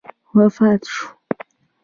[0.35, 1.07] وفات شو.